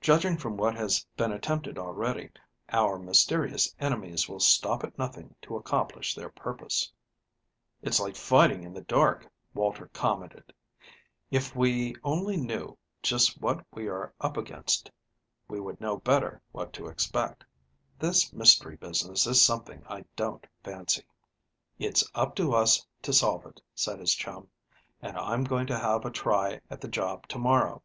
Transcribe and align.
Judging 0.00 0.36
from 0.36 0.56
what 0.56 0.74
has 0.74 1.06
been 1.16 1.30
attempted 1.30 1.78
already, 1.78 2.28
our 2.70 2.98
mysterious 2.98 3.72
enemies 3.78 4.28
will 4.28 4.40
stop 4.40 4.82
at 4.82 4.98
nothing 4.98 5.32
to 5.40 5.54
accomplish 5.56 6.12
their 6.12 6.28
purpose." 6.28 6.90
"It's 7.80 8.00
like 8.00 8.16
fighting 8.16 8.64
in 8.64 8.74
the 8.74 8.80
dark," 8.80 9.30
Walter 9.54 9.86
commented. 9.92 10.52
"If 11.30 11.54
we 11.54 11.94
only 12.02 12.36
knew 12.36 12.76
just 13.00 13.40
what 13.40 13.64
we 13.72 13.86
are 13.86 14.12
up 14.20 14.36
against, 14.36 14.90
we 15.46 15.60
would 15.60 15.80
know 15.80 15.98
better 15.98 16.42
what 16.50 16.72
to 16.72 16.88
expect. 16.88 17.44
This 17.96 18.32
mystery 18.32 18.74
business 18.76 19.24
is 19.24 19.40
something 19.40 19.84
I 19.86 20.04
don't 20.16 20.44
fancy." 20.64 21.04
"It's 21.78 22.02
up 22.12 22.34
to 22.34 22.54
us 22.54 22.84
to 23.02 23.12
solve 23.12 23.46
it," 23.46 23.60
said 23.76 24.00
his 24.00 24.14
chum; 24.16 24.48
"and 25.00 25.16
I'm 25.16 25.44
going 25.44 25.68
to 25.68 25.78
have 25.78 26.04
a 26.04 26.10
try 26.10 26.60
at 26.68 26.80
the 26.80 26.88
job 26.88 27.28
to 27.28 27.38
morrow. 27.38 27.84